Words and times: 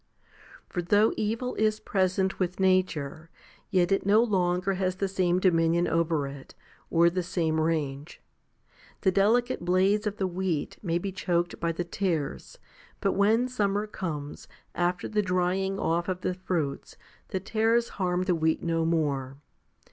22. 0.71 0.73
For 0.73 0.81
though 0.89 1.13
evil 1.15 1.53
is 1.57 1.79
present 1.79 2.39
with 2.39 2.59
nature, 2.59 3.29
yet 3.69 3.91
it 3.91 4.03
no 4.03 4.23
longer 4.23 4.73
has 4.73 4.95
the 4.95 5.07
same 5.07 5.39
dominion 5.39 5.87
over 5.87 6.25
it, 6.25 6.55
or 6.89 7.07
the 7.07 7.21
same 7.21 7.59
range. 7.61 8.19
The 9.01 9.11
delicate 9.11 9.63
blades 9.63 10.07
of 10.07 10.17
the 10.17 10.25
wheat 10.25 10.77
may 10.81 10.97
be 10.97 11.11
choked 11.11 11.59
by 11.59 11.71
the 11.71 11.83
tares; 11.83 12.57
but 12.99 13.11
when 13.11 13.47
summer 13.47 13.85
comes, 13.85 14.47
after 14.73 15.07
the 15.07 15.21
drying 15.21 15.77
off 15.77 16.09
of 16.09 16.21
the 16.21 16.33
fruits, 16.33 16.97
the 17.27 17.39
tares 17.39 17.89
harm 17.89 18.23
the 18.23 18.33
wheat 18.33 18.63
no 18.63 18.83
more. 18.85 19.37